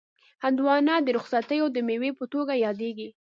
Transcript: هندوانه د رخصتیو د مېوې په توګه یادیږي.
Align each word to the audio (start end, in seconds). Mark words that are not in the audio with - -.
هندوانه 0.43 0.95
د 1.01 1.07
رخصتیو 1.17 1.65
د 1.71 1.77
مېوې 1.87 2.11
په 2.19 2.25
توګه 2.33 2.53
یادیږي. 2.65 3.07